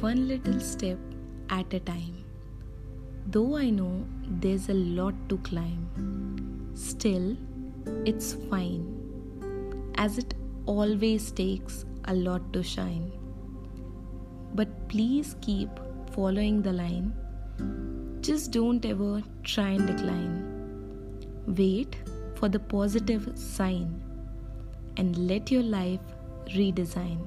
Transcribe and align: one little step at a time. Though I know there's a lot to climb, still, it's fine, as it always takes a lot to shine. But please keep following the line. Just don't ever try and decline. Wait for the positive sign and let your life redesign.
one 0.00 0.28
little 0.28 0.60
step 0.60 0.98
at 1.50 1.72
a 1.72 1.80
time. 1.80 2.24
Though 3.26 3.56
I 3.56 3.70
know 3.70 4.06
there's 4.26 4.68
a 4.68 4.74
lot 4.74 5.14
to 5.28 5.38
climb, 5.38 6.70
still, 6.74 7.36
it's 8.04 8.34
fine, 8.50 9.92
as 9.96 10.18
it 10.18 10.34
always 10.66 11.30
takes 11.30 11.84
a 12.04 12.14
lot 12.14 12.52
to 12.52 12.62
shine. 12.62 13.12
But 14.54 14.88
please 14.88 15.36
keep 15.40 15.68
following 16.12 16.62
the 16.62 16.72
line. 16.72 17.12
Just 18.20 18.52
don't 18.52 18.84
ever 18.84 19.22
try 19.42 19.70
and 19.70 19.86
decline. 19.86 21.44
Wait 21.46 21.96
for 22.36 22.48
the 22.48 22.58
positive 22.58 23.30
sign 23.36 24.02
and 24.96 25.16
let 25.28 25.50
your 25.50 25.62
life 25.62 26.00
redesign. 26.48 27.18